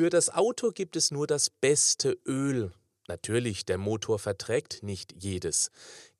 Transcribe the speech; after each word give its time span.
Für 0.00 0.08
das 0.08 0.30
Auto 0.30 0.70
gibt 0.70 0.96
es 0.96 1.10
nur 1.10 1.26
das 1.26 1.50
beste 1.50 2.16
Öl. 2.24 2.72
Natürlich, 3.06 3.66
der 3.66 3.76
Motor 3.76 4.18
verträgt 4.18 4.82
nicht 4.82 5.12
jedes. 5.22 5.70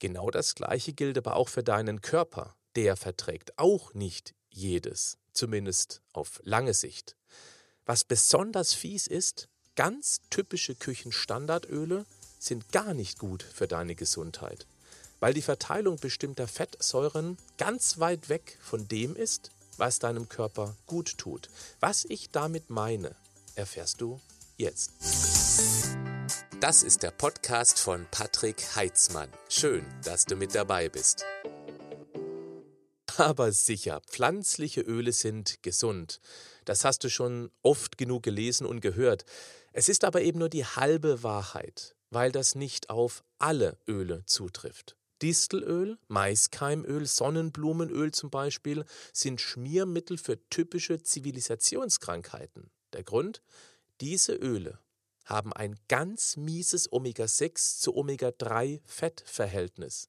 Genau 0.01 0.31
das 0.31 0.55
gleiche 0.55 0.93
gilt 0.93 1.17
aber 1.17 1.35
auch 1.35 1.49
für 1.49 1.63
deinen 1.63 2.03
Körper. 2.03 2.55
Der 2.77 2.95
verträgt 2.99 3.59
auch 3.59 3.95
nicht 3.95 4.35
jedes, 4.51 5.17
zumindest 5.33 6.03
auf 6.13 6.43
lange 6.45 6.75
Sicht. 6.75 7.17
Was 7.87 8.05
besonders 8.05 8.75
fies 8.75 9.07
ist, 9.07 9.49
ganz 9.77 10.21
typische 10.29 10.75
Küchenstandardöle 10.75 12.05
sind 12.39 12.73
gar 12.73 12.93
nicht 12.93 13.19
gut 13.19 13.43
für 13.43 13.67
deine 13.67 13.95
Gesundheit, 13.95 14.67
weil 15.21 15.33
die 15.33 15.41
Verteilung 15.41 15.97
bestimmter 15.97 16.49
Fettsäuren 16.49 17.39
ganz 17.57 17.99
weit 17.99 18.29
weg 18.29 18.59
von 18.61 18.89
dem 18.89 19.17
ist, 19.17 19.51
was 19.79 20.01
deinem 20.01 20.29
Körper 20.29 20.77
gut 20.85 21.17
tut. 21.17 21.49
Was 21.81 22.05
ich 22.05 22.29
damit 22.29 22.69
meine, 22.69 23.17
erfährst 23.61 24.01
du 24.01 24.19
jetzt. 24.57 24.91
Das 26.61 26.83
ist 26.83 27.03
der 27.03 27.11
Podcast 27.11 27.79
von 27.79 28.07
Patrick 28.11 28.57
Heitzmann. 28.75 29.29
Schön, 29.51 29.85
dass 30.03 30.25
du 30.25 30.35
mit 30.35 30.55
dabei 30.55 30.89
bist. 30.89 31.27
Aber 33.19 33.53
sicher, 33.53 34.01
pflanzliche 34.09 34.81
Öle 34.81 35.13
sind 35.13 35.63
gesund. 35.63 36.21
Das 36.65 36.87
hast 36.87 37.05
du 37.05 37.11
schon 37.11 37.51
oft 37.63 37.99
genug 37.99 38.23
gelesen 38.23 38.67
und 38.67 38.81
gehört. 38.81 39.27
Es 39.75 39.91
ist 39.91 40.05
aber 40.05 40.23
eben 40.23 40.39
nur 40.39 40.49
die 40.49 40.65
halbe 40.65 41.23
Wahrheit, 41.23 41.95
weil 42.09 42.33
das 42.33 42.55
nicht 42.55 42.89
auf 42.89 43.23
alle 43.39 43.77
Öle 43.87 44.25
zutrifft. 44.25 44.97
Distelöl, 45.21 45.99
Maiskeimöl, 46.09 47.05
Sonnenblumenöl 47.05 48.13
zum 48.13 48.31
Beispiel 48.31 48.87
sind 49.13 49.39
Schmiermittel 49.43 50.17
für 50.17 50.49
typische 50.49 51.03
Zivilisationskrankheiten. 51.03 52.71
Der 52.93 53.05
Grund? 53.05 53.43
Diese 54.01 54.35
Öle 54.35 54.79
haben 55.25 55.53
ein 55.53 55.77
ganz 55.89 56.37
mieses 56.37 56.93
Omega-6 56.93 57.81
zu 57.81 57.97
Omega-3-Fettverhältnis. 57.97 60.09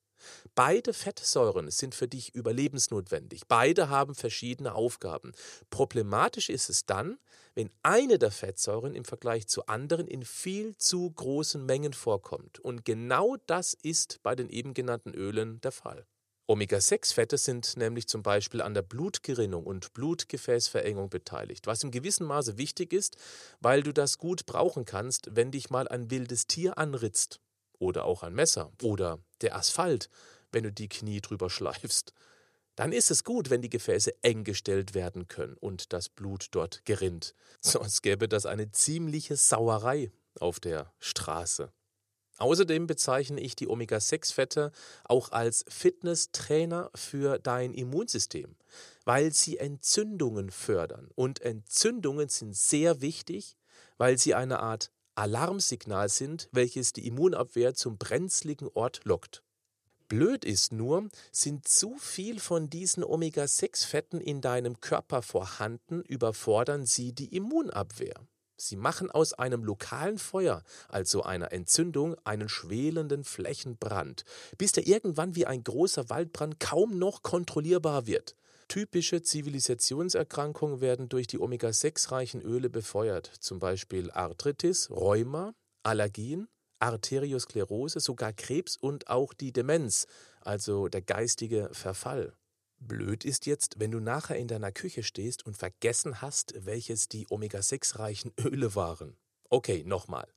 Beide 0.55 0.93
Fettsäuren 0.93 1.69
sind 1.71 1.95
für 1.95 2.07
dich 2.07 2.35
überlebensnotwendig. 2.35 3.47
Beide 3.47 3.89
haben 3.89 4.15
verschiedene 4.15 4.75
Aufgaben. 4.75 5.33
Problematisch 5.69 6.49
ist 6.49 6.69
es 6.69 6.85
dann, 6.85 7.17
wenn 7.55 7.69
eine 7.83 8.19
der 8.19 8.31
Fettsäuren 8.31 8.95
im 8.95 9.05
Vergleich 9.05 9.47
zu 9.47 9.65
anderen 9.65 10.07
in 10.07 10.23
viel 10.23 10.77
zu 10.77 11.09
großen 11.09 11.65
Mengen 11.65 11.93
vorkommt. 11.93 12.59
Und 12.59 12.85
genau 12.85 13.37
das 13.47 13.73
ist 13.73 14.21
bei 14.23 14.35
den 14.35 14.49
eben 14.49 14.73
genannten 14.73 15.13
Ölen 15.13 15.59
der 15.61 15.71
Fall. 15.71 16.05
Omega-6-Fette 16.47 17.37
sind 17.37 17.77
nämlich 17.77 18.07
zum 18.07 18.23
Beispiel 18.23 18.61
an 18.61 18.73
der 18.73 18.81
Blutgerinnung 18.81 19.65
und 19.65 19.93
Blutgefäßverengung 19.93 21.09
beteiligt, 21.09 21.67
was 21.67 21.83
im 21.83 21.91
gewissen 21.91 22.25
Maße 22.25 22.57
wichtig 22.57 22.93
ist, 22.93 23.15
weil 23.59 23.83
du 23.83 23.93
das 23.93 24.17
gut 24.17 24.45
brauchen 24.45 24.85
kannst, 24.85 25.35
wenn 25.35 25.51
dich 25.51 25.69
mal 25.69 25.87
ein 25.87 26.11
wildes 26.11 26.47
Tier 26.47 26.77
anritzt 26.77 27.39
oder 27.79 28.05
auch 28.05 28.23
ein 28.23 28.33
Messer 28.33 28.71
oder 28.81 29.19
der 29.41 29.55
Asphalt, 29.55 30.09
wenn 30.51 30.63
du 30.63 30.71
die 30.71 30.89
Knie 30.89 31.21
drüber 31.21 31.49
schleifst. 31.49 32.13
Dann 32.75 32.93
ist 32.93 33.11
es 33.11 33.23
gut, 33.23 33.49
wenn 33.49 33.61
die 33.61 33.69
Gefäße 33.69 34.23
eng 34.23 34.43
gestellt 34.43 34.93
werden 34.93 35.27
können 35.27 35.55
und 35.57 35.93
das 35.93 36.09
Blut 36.09 36.47
dort 36.51 36.85
gerinnt. 36.85 37.35
Sonst 37.61 38.01
gäbe 38.01 38.27
das 38.27 38.45
eine 38.45 38.71
ziemliche 38.71 39.35
Sauerei 39.35 40.11
auf 40.39 40.59
der 40.59 40.93
Straße. 40.99 41.71
Außerdem 42.41 42.87
bezeichne 42.87 43.39
ich 43.39 43.55
die 43.55 43.67
Omega-6-Fette 43.67 44.71
auch 45.03 45.31
als 45.31 45.63
Fitnesstrainer 45.69 46.89
für 46.95 47.37
dein 47.37 47.71
Immunsystem, 47.71 48.55
weil 49.05 49.31
sie 49.31 49.57
Entzündungen 49.57 50.49
fördern. 50.49 51.11
Und 51.13 51.41
Entzündungen 51.41 52.29
sind 52.29 52.55
sehr 52.57 52.99
wichtig, 52.99 53.57
weil 53.99 54.17
sie 54.17 54.33
eine 54.33 54.59
Art 54.59 54.91
Alarmsignal 55.13 56.09
sind, 56.09 56.49
welches 56.51 56.93
die 56.93 57.05
Immunabwehr 57.05 57.75
zum 57.75 57.99
brenzligen 57.99 58.69
Ort 58.69 59.01
lockt. 59.03 59.43
Blöd 60.07 60.43
ist 60.43 60.71
nur, 60.71 61.09
sind 61.31 61.67
zu 61.67 61.95
viel 61.99 62.39
von 62.39 62.71
diesen 62.71 63.03
Omega-6-Fetten 63.03 64.19
in 64.19 64.41
deinem 64.41 64.81
Körper 64.81 65.21
vorhanden, 65.21 66.01
überfordern 66.01 66.87
sie 66.87 67.13
die 67.13 67.35
Immunabwehr. 67.35 68.15
Sie 68.61 68.75
machen 68.75 69.09
aus 69.09 69.33
einem 69.33 69.63
lokalen 69.63 70.19
Feuer, 70.19 70.63
also 70.87 71.23
einer 71.23 71.51
Entzündung, 71.51 72.15
einen 72.23 72.47
schwelenden 72.47 73.23
Flächenbrand, 73.23 74.23
bis 74.57 74.71
der 74.71 74.85
irgendwann 74.85 75.35
wie 75.35 75.47
ein 75.47 75.63
großer 75.63 76.09
Waldbrand 76.09 76.59
kaum 76.59 76.99
noch 76.99 77.23
kontrollierbar 77.23 78.05
wird. 78.05 78.35
Typische 78.67 79.21
Zivilisationserkrankungen 79.21 80.79
werden 80.79 81.09
durch 81.09 81.27
die 81.27 81.39
Omega-6-reichen 81.39 82.41
Öle 82.41 82.69
befeuert, 82.69 83.31
zum 83.39 83.59
Beispiel 83.59 84.11
Arthritis, 84.11 84.89
Rheuma, 84.89 85.53
Allergien, 85.83 86.47
Arteriosklerose, 86.79 87.99
sogar 87.99 88.31
Krebs 88.31 88.77
und 88.77 89.09
auch 89.09 89.33
die 89.33 89.51
Demenz, 89.51 90.07
also 90.39 90.87
der 90.87 91.01
geistige 91.01 91.69
Verfall. 91.73 92.33
Blöd 92.81 93.25
ist 93.25 93.45
jetzt, 93.45 93.79
wenn 93.79 93.91
du 93.91 93.99
nachher 93.99 94.37
in 94.37 94.47
deiner 94.47 94.71
Küche 94.71 95.03
stehst 95.03 95.45
und 95.45 95.55
vergessen 95.55 96.21
hast, 96.21 96.53
welches 96.65 97.07
die 97.07 97.27
Omega-6-reichen 97.29 98.33
Öle 98.39 98.73
waren. 98.75 99.15
Okay, 99.49 99.83
nochmal. 99.85 100.27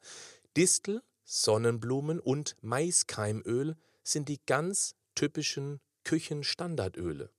Distel, 0.54 1.02
Sonnenblumen 1.24 2.20
und 2.20 2.54
Maiskeimöl 2.60 3.76
sind 4.02 4.28
die 4.28 4.40
ganz 4.44 4.94
typischen 5.14 5.80
Küchenstandardöle. 6.04 7.30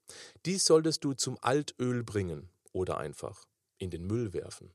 Dies 0.45 0.65
solltest 0.65 1.03
du 1.03 1.13
zum 1.13 1.37
Altöl 1.39 2.03
bringen 2.03 2.49
oder 2.71 2.97
einfach 2.97 3.45
in 3.77 3.91
den 3.91 4.07
Müll 4.07 4.33
werfen. 4.33 4.73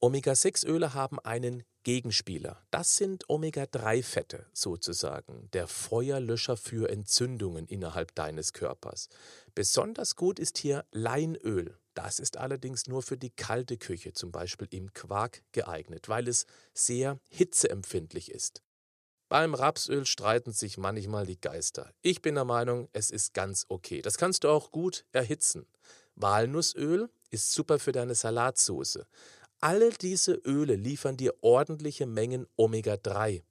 Omega-6-Öle 0.00 0.94
haben 0.94 1.18
einen 1.18 1.64
Gegenspieler. 1.82 2.62
Das 2.70 2.96
sind 2.96 3.28
Omega-3-Fette 3.28 4.46
sozusagen, 4.52 5.48
der 5.52 5.66
Feuerlöscher 5.66 6.56
für 6.56 6.88
Entzündungen 6.88 7.66
innerhalb 7.66 8.14
deines 8.14 8.52
Körpers. 8.52 9.08
Besonders 9.56 10.14
gut 10.14 10.38
ist 10.38 10.58
hier 10.58 10.84
Leinöl. 10.92 11.76
Das 11.94 12.20
ist 12.20 12.36
allerdings 12.36 12.86
nur 12.86 13.02
für 13.02 13.16
die 13.16 13.30
kalte 13.30 13.76
Küche, 13.76 14.12
zum 14.12 14.30
Beispiel 14.30 14.68
im 14.70 14.92
Quark, 14.92 15.42
geeignet, 15.50 16.08
weil 16.08 16.28
es 16.28 16.46
sehr 16.72 17.18
hitzeempfindlich 17.28 18.30
ist. 18.30 18.62
Beim 19.28 19.54
Rapsöl 19.54 20.06
streiten 20.06 20.52
sich 20.52 20.78
manchmal 20.78 21.26
die 21.26 21.40
Geister. 21.40 21.92
Ich 22.02 22.22
bin 22.22 22.36
der 22.36 22.44
Meinung, 22.44 22.88
es 22.92 23.10
ist 23.10 23.34
ganz 23.34 23.66
okay. 23.68 24.00
Das 24.00 24.16
kannst 24.16 24.44
du 24.44 24.48
auch 24.48 24.70
gut 24.70 25.04
erhitzen. 25.10 25.66
Walnussöl 26.14 27.10
ist 27.30 27.52
super 27.52 27.78
für 27.78 27.92
deine 27.92 28.14
Salatsauce. 28.14 29.00
Alle 29.60 29.90
diese 29.90 30.34
Öle 30.34 30.76
liefern 30.76 31.16
dir 31.16 31.34
ordentliche 31.40 32.06
Mengen 32.06 32.46
Omega-3. 32.56 33.42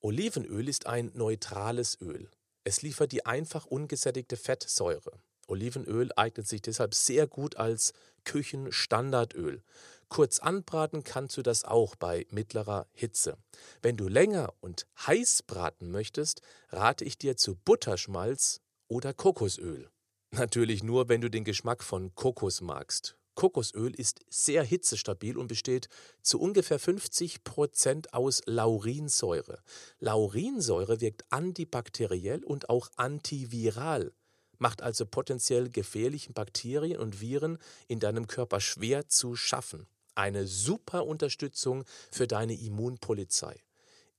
Olivenöl 0.00 0.68
ist 0.70 0.86
ein 0.86 1.10
neutrales 1.12 2.00
Öl. 2.00 2.30
Es 2.64 2.80
liefert 2.80 3.12
die 3.12 3.26
einfach 3.26 3.66
ungesättigte 3.66 4.38
Fettsäure. 4.38 5.20
Olivenöl 5.48 6.10
eignet 6.16 6.48
sich 6.48 6.62
deshalb 6.62 6.94
sehr 6.94 7.26
gut 7.26 7.56
als 7.56 7.92
Küchenstandardöl. 8.24 9.62
Kurz 10.08 10.38
anbraten 10.38 11.04
kannst 11.04 11.36
du 11.36 11.42
das 11.42 11.64
auch 11.64 11.94
bei 11.94 12.26
mittlerer 12.30 12.86
Hitze. 12.94 13.36
Wenn 13.82 13.98
du 13.98 14.08
länger 14.08 14.54
und 14.60 14.86
heiß 15.06 15.42
braten 15.42 15.90
möchtest, 15.90 16.40
rate 16.70 17.04
ich 17.04 17.18
dir 17.18 17.36
zu 17.36 17.54
Butterschmalz 17.54 18.62
oder 18.88 19.12
Kokosöl. 19.12 19.90
Natürlich 20.30 20.82
nur, 20.82 21.10
wenn 21.10 21.20
du 21.20 21.28
den 21.28 21.44
Geschmack 21.44 21.84
von 21.84 22.14
Kokos 22.14 22.62
magst. 22.62 23.18
Kokosöl 23.34 23.94
ist 23.94 24.20
sehr 24.28 24.62
hitzestabil 24.62 25.36
und 25.36 25.48
besteht 25.48 25.88
zu 26.22 26.40
ungefähr 26.40 26.78
50 26.78 27.44
Prozent 27.44 28.14
aus 28.14 28.42
Laurinsäure. 28.46 29.62
Laurinsäure 30.00 31.00
wirkt 31.00 31.24
antibakteriell 31.30 32.44
und 32.44 32.68
auch 32.68 32.90
antiviral 32.96 34.12
macht 34.62 34.80
also 34.80 35.04
potenziell 35.04 35.68
gefährlichen 35.68 36.32
Bakterien 36.32 37.00
und 37.00 37.20
Viren 37.20 37.58
in 37.88 38.00
deinem 38.00 38.28
Körper 38.28 38.60
schwer 38.60 39.08
zu 39.08 39.34
schaffen. 39.34 39.86
Eine 40.14 40.46
super 40.46 41.04
Unterstützung 41.04 41.84
für 42.10 42.26
deine 42.26 42.54
Immunpolizei. 42.54 43.60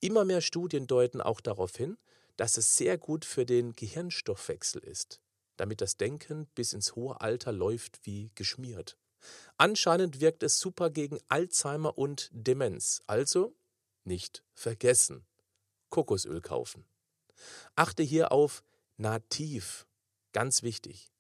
Immer 0.02 0.26
mehr 0.26 0.42
Studien 0.42 0.86
deuten 0.86 1.22
auch 1.22 1.40
darauf 1.40 1.78
hin, 1.78 1.98
dass 2.36 2.58
es 2.58 2.76
sehr 2.76 2.98
gut 2.98 3.26
für 3.26 3.46
den 3.46 3.74
Gehirnstoffwechsel 3.74 4.84
ist, 4.84 5.22
damit 5.56 5.80
das 5.80 5.98
Denken 5.98 6.48
bis 6.56 6.74
ins 6.74 6.96
hohe 6.96 7.22
Alter 7.22 7.54
läuft 7.54 8.02
wie 8.04 8.32
geschmiert. 8.36 8.98
Anscheinend 9.58 10.20
wirkt 10.20 10.44
es 10.44 10.60
super 10.60 10.90
gegen 10.90 11.20
Alzheimer 11.28 11.98
und 11.98 12.30
Demenz, 12.32 13.02
also 13.08 13.56
nicht 14.04 14.44
vergessen. 14.54 15.26
Kokosöl 15.90 16.42
kaufen. 16.42 16.86
Achte 17.76 18.04
hier 18.04 18.32
auf 18.32 18.64
nativ, 18.98 19.86
ganz 20.32 20.64
wichtig. 20.64 21.12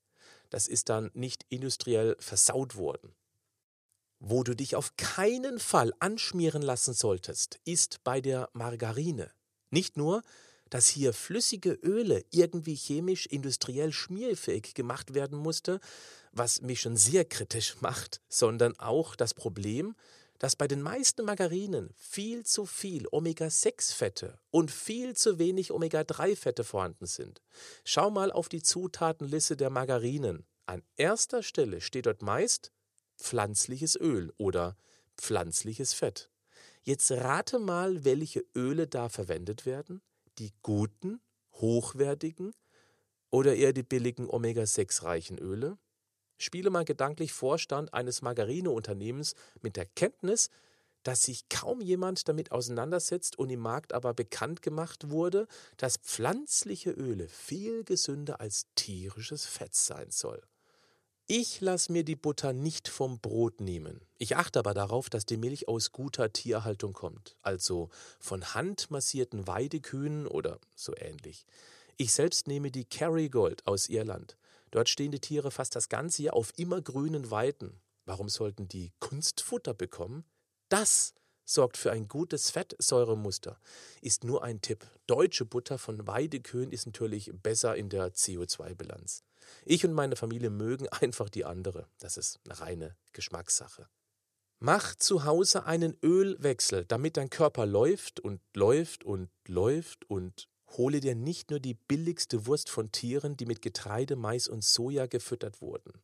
Das 0.49 0.67
ist 0.67 0.89
dann 0.89 1.11
nicht 1.13 1.45
industriell 1.49 2.15
versaut 2.19 2.75
worden. 2.75 3.15
Wo 4.19 4.43
du 4.43 4.55
dich 4.55 4.75
auf 4.75 4.95
keinen 4.95 5.59
Fall 5.59 5.93
anschmieren 5.99 6.61
lassen 6.61 6.93
solltest, 6.93 7.59
ist 7.65 8.03
bei 8.03 8.21
der 8.21 8.49
Margarine. 8.53 9.31
Nicht 9.69 9.97
nur, 9.97 10.21
dass 10.69 10.87
hier 10.87 11.13
flüssige 11.13 11.73
Öle 11.73 12.23
irgendwie 12.31 12.75
chemisch 12.75 13.25
industriell 13.25 13.91
schmierfähig 13.91 14.73
gemacht 14.73 15.13
werden 15.13 15.37
musste, 15.37 15.79
was 16.33 16.61
mich 16.61 16.81
schon 16.81 16.97
sehr 16.97 17.25
kritisch 17.25 17.75
macht, 17.81 18.21
sondern 18.27 18.77
auch 18.79 19.15
das 19.15 19.33
Problem, 19.33 19.95
dass 20.39 20.55
bei 20.57 20.67
den 20.67 20.81
meisten 20.81 21.25
Margarinen 21.25 21.89
viel 21.95 22.45
zu 22.45 22.65
viel 22.65 23.07
Omega-6-Fette 23.09 24.37
und 24.51 24.71
viel 24.71 25.15
zu 25.15 25.39
wenig 25.39 25.71
Omega-3-Fette 25.71 26.65
vorhanden 26.65 27.05
sind. 27.05 27.41
Schau 27.85 28.09
mal 28.09 28.31
auf 28.31 28.49
die 28.49 28.61
Zutatenliste 28.61 29.55
der 29.55 29.69
Margarinen. 29.69 30.45
An 30.65 30.83
erster 30.97 31.43
Stelle 31.43 31.79
steht 31.79 32.07
dort 32.07 32.21
meist 32.21 32.71
pflanzliches 33.17 33.95
Öl 33.95 34.33
oder 34.37 34.75
pflanzliches 35.17 35.93
Fett. 35.93 36.29
Jetzt 36.81 37.11
rate 37.11 37.59
mal, 37.59 38.03
welche 38.03 38.43
Öle 38.55 38.87
da 38.87 39.07
verwendet 39.07 39.65
werden. 39.65 40.01
Die 40.39 40.51
guten, 40.61 41.21
hochwertigen 41.53 42.53
oder 43.29 43.55
eher 43.55 43.71
die 43.71 43.83
billigen 43.83 44.29
Omega-6-reichen 44.29 45.37
Öle? 45.37 45.77
Spiele 46.43 46.69
mal 46.69 46.85
gedanklich 46.85 47.33
Vorstand 47.33 47.93
eines 47.93 48.21
Margarineunternehmens 48.21 49.35
mit 49.61 49.75
der 49.75 49.85
Kenntnis, 49.85 50.49
dass 51.03 51.23
sich 51.23 51.49
kaum 51.49 51.81
jemand 51.81 52.27
damit 52.27 52.51
auseinandersetzt 52.51 53.37
und 53.37 53.49
im 53.49 53.59
Markt 53.59 53.93
aber 53.93 54.13
bekannt 54.13 54.61
gemacht 54.61 55.09
wurde, 55.09 55.47
dass 55.77 55.97
pflanzliche 55.97 56.91
Öle 56.91 57.27
viel 57.27 57.83
gesünder 57.83 58.39
als 58.39 58.67
tierisches 58.75 59.45
Fett 59.45 59.75
sein 59.75 60.09
soll. 60.11 60.41
Ich 61.27 61.61
lasse 61.61 61.91
mir 61.91 62.03
die 62.03 62.17
Butter 62.17 62.51
nicht 62.51 62.89
vom 62.89 63.19
Brot 63.19 63.61
nehmen. 63.61 64.01
Ich 64.17 64.35
achte 64.35 64.59
aber 64.59 64.73
darauf, 64.73 65.09
dass 65.09 65.25
die 65.25 65.37
Milch 65.37 65.69
aus 65.69 65.93
guter 65.93 66.33
Tierhaltung 66.33 66.91
kommt, 66.91 67.37
also 67.41 67.89
von 68.19 68.53
handmassierten 68.53 69.47
Weidekühen 69.47 70.27
oder 70.27 70.59
so 70.75 70.93
ähnlich. 70.97 71.45
Ich 71.95 72.11
selbst 72.11 72.47
nehme 72.47 72.71
die 72.71 72.85
Kerrygold 72.85 73.65
aus 73.67 73.87
Irland. 73.87 74.35
Dort 74.73 74.89
stehen 74.89 75.11
die 75.11 75.19
Tiere 75.19 75.51
fast 75.51 75.75
das 75.75 75.87
ganze 75.87 76.23
Jahr 76.23 76.35
auf 76.35 76.51
immergrünen 76.57 77.29
Weiden. 77.29 77.79
Warum 78.05 78.27
sollten 78.27 78.67
die 78.67 78.91
Kunstfutter 78.99 79.75
bekommen? 79.75 80.25
Das 80.67 81.13
sorgt 81.45 81.77
für 81.77 81.91
ein 81.91 82.07
gutes 82.07 82.49
Fettsäuremuster. 82.49 83.59
Ist 84.01 84.23
nur 84.23 84.43
ein 84.43 84.61
Tipp. 84.61 84.87
Deutsche 85.05 85.45
Butter 85.45 85.77
von 85.77 86.07
Weidekühen 86.07 86.71
ist 86.71 86.87
natürlich 86.87 87.31
besser 87.35 87.75
in 87.75 87.89
der 87.89 88.15
CO2-Bilanz. 88.15 89.23
Ich 89.63 89.85
und 89.85 89.93
meine 89.93 90.15
Familie 90.15 90.49
mögen 90.49 90.89
einfach 90.89 91.29
die 91.29 91.45
andere. 91.45 91.87
Das 91.99 92.17
ist 92.17 92.39
eine 92.45 92.59
reine 92.59 92.95
Geschmackssache. 93.11 93.87
Mach 94.57 94.95
zu 94.95 95.23
Hause 95.23 95.67
einen 95.67 95.95
Ölwechsel, 96.01 96.85
damit 96.85 97.17
dein 97.17 97.29
Körper 97.29 97.67
läuft 97.67 98.19
und 98.21 98.41
läuft 98.55 99.03
und 99.03 99.29
läuft 99.47 100.09
und 100.09 100.49
hole 100.77 100.99
dir 100.99 101.15
nicht 101.15 101.49
nur 101.49 101.59
die 101.59 101.73
billigste 101.73 102.45
Wurst 102.45 102.69
von 102.69 102.91
Tieren, 102.91 103.37
die 103.37 103.45
mit 103.45 103.61
Getreide, 103.61 104.15
Mais 104.15 104.47
und 104.47 104.63
Soja 104.63 105.07
gefüttert 105.07 105.61
wurden. 105.61 106.01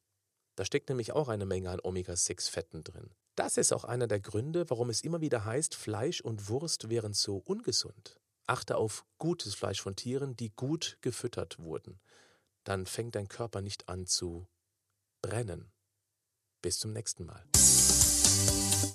Da 0.55 0.65
steckt 0.65 0.89
nämlich 0.89 1.13
auch 1.13 1.29
eine 1.29 1.45
Menge 1.45 1.69
an 1.69 1.79
Omega-6-Fetten 1.81 2.83
drin. 2.83 3.11
Das 3.35 3.55
ist 3.55 3.71
auch 3.71 3.85
einer 3.85 4.07
der 4.07 4.19
Gründe, 4.19 4.69
warum 4.69 4.89
es 4.89 5.01
immer 5.01 5.21
wieder 5.21 5.45
heißt, 5.45 5.73
Fleisch 5.73 6.19
und 6.19 6.49
Wurst 6.49 6.89
wären 6.89 7.13
so 7.13 7.37
ungesund. 7.37 8.19
Achte 8.47 8.75
auf 8.75 9.05
gutes 9.17 9.55
Fleisch 9.55 9.81
von 9.81 9.95
Tieren, 9.95 10.35
die 10.35 10.49
gut 10.49 10.97
gefüttert 11.01 11.59
wurden. 11.59 12.01
Dann 12.65 12.85
fängt 12.85 13.15
dein 13.15 13.29
Körper 13.29 13.61
nicht 13.61 13.87
an 13.87 14.07
zu 14.07 14.47
brennen. 15.21 15.71
Bis 16.61 16.79
zum 16.79 16.91
nächsten 16.91 17.25
Mal. 17.25 17.45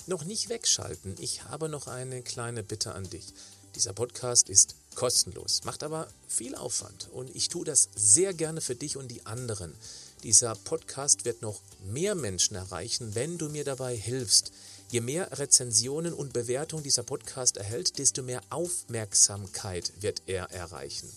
Noch 0.07 0.25
nicht 0.25 0.51
wegschalten, 0.51 1.15
ich 1.19 1.45
habe 1.45 1.71
noch 1.71 1.87
eine 1.87 2.23
kleine 2.23 2.63
Bitte 2.63 2.95
an 2.95 3.09
dich. 3.09 3.33
Dieser 3.75 3.93
Podcast 3.93 4.49
ist 4.49 4.77
kostenlos, 4.95 5.63
macht 5.65 5.83
aber 5.83 6.07
viel 6.29 6.55
Aufwand 6.55 7.09
und 7.13 7.35
ich 7.35 7.49
tue 7.49 7.65
das 7.65 7.89
sehr 7.97 8.33
gerne 8.33 8.61
für 8.61 8.77
dich 8.77 8.97
und 8.97 9.09
die 9.09 9.27
anderen. 9.27 9.75
Dieser 10.23 10.55
Podcast 10.55 11.25
wird 11.25 11.43
noch 11.43 11.61
mehr 11.85 12.15
Menschen 12.15 12.55
erreichen, 12.55 13.17
wenn 13.17 13.37
du 13.37 13.49
mir 13.49 13.65
dabei 13.65 13.97
hilfst. 13.97 14.53
Je 14.91 15.01
mehr 15.01 15.37
Rezensionen 15.39 16.15
und 16.15 16.33
Bewertungen 16.33 16.85
dieser 16.85 17.03
Podcast 17.03 17.57
erhält, 17.57 17.99
desto 17.99 18.23
mehr 18.23 18.43
Aufmerksamkeit 18.51 19.93
wird 20.01 20.23
er 20.27 20.53
erreichen. 20.53 21.11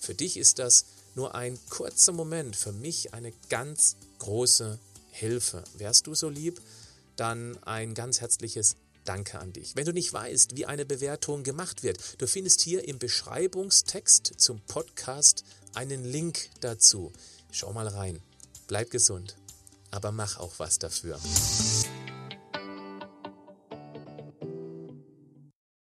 Für 0.00 0.14
dich 0.14 0.36
ist 0.36 0.58
das 0.58 0.86
nur 1.14 1.36
ein 1.36 1.60
kurzer 1.68 2.12
Moment, 2.12 2.56
für 2.56 2.72
mich 2.72 3.14
eine 3.14 3.32
ganz 3.50 3.94
große 4.18 4.80
Hilfe. 5.12 5.62
Wärst 5.74 6.08
du 6.08 6.14
so 6.16 6.28
lieb, 6.28 6.60
dann 7.14 7.56
ein 7.62 7.94
ganz 7.94 8.20
herzliches 8.20 8.74
Danke 9.04 9.38
an 9.38 9.52
dich. 9.52 9.76
Wenn 9.76 9.86
du 9.86 9.92
nicht 9.92 10.12
weißt, 10.12 10.56
wie 10.56 10.66
eine 10.66 10.84
Bewertung 10.84 11.42
gemacht 11.42 11.82
wird, 11.82 12.20
du 12.20 12.26
findest 12.26 12.60
hier 12.60 12.86
im 12.86 12.98
Beschreibungstext 12.98 14.34
zum 14.36 14.60
Podcast 14.66 15.44
einen 15.74 16.04
Link 16.04 16.50
dazu. 16.60 17.12
Schau 17.50 17.72
mal 17.72 17.88
rein. 17.88 18.20
Bleib 18.66 18.90
gesund, 18.90 19.36
aber 19.90 20.12
mach 20.12 20.38
auch 20.38 20.58
was 20.58 20.78
dafür. 20.78 21.18